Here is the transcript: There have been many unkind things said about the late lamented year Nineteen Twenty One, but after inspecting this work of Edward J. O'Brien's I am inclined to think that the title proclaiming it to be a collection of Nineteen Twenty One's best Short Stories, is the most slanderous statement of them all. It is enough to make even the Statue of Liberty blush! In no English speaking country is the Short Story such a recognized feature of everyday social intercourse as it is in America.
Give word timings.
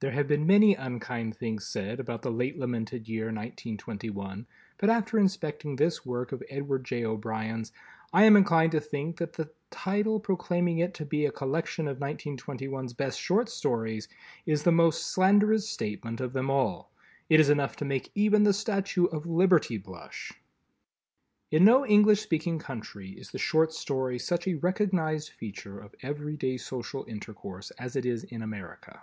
There 0.00 0.10
have 0.10 0.26
been 0.28 0.46
many 0.46 0.74
unkind 0.74 1.34
things 1.36 1.64
said 1.66 1.98
about 1.98 2.20
the 2.20 2.30
late 2.30 2.58
lamented 2.58 3.08
year 3.08 3.30
Nineteen 3.30 3.78
Twenty 3.78 4.10
One, 4.10 4.46
but 4.76 4.90
after 4.90 5.18
inspecting 5.18 5.76
this 5.76 6.04
work 6.04 6.30
of 6.32 6.42
Edward 6.50 6.84
J. 6.84 7.06
O'Brien's 7.06 7.72
I 8.12 8.24
am 8.24 8.36
inclined 8.36 8.72
to 8.72 8.80
think 8.80 9.16
that 9.16 9.32
the 9.32 9.48
title 9.70 10.20
proclaiming 10.20 10.78
it 10.80 10.92
to 10.94 11.06
be 11.06 11.24
a 11.24 11.32
collection 11.32 11.88
of 11.88 12.00
Nineteen 12.00 12.36
Twenty 12.36 12.68
One's 12.68 12.92
best 12.92 13.18
Short 13.18 13.48
Stories, 13.48 14.08
is 14.44 14.62
the 14.64 14.72
most 14.72 15.06
slanderous 15.06 15.66
statement 15.70 16.20
of 16.20 16.34
them 16.34 16.50
all. 16.50 16.92
It 17.30 17.40
is 17.40 17.48
enough 17.48 17.74
to 17.76 17.86
make 17.86 18.10
even 18.14 18.42
the 18.42 18.52
Statue 18.52 19.06
of 19.06 19.24
Liberty 19.24 19.78
blush! 19.78 20.34
In 21.50 21.64
no 21.64 21.86
English 21.86 22.20
speaking 22.20 22.58
country 22.58 23.12
is 23.12 23.30
the 23.30 23.38
Short 23.38 23.72
Story 23.72 24.18
such 24.18 24.46
a 24.48 24.54
recognized 24.56 25.30
feature 25.30 25.78
of 25.78 25.94
everyday 26.02 26.58
social 26.58 27.06
intercourse 27.08 27.70
as 27.78 27.96
it 27.96 28.04
is 28.04 28.24
in 28.24 28.42
America. 28.42 29.00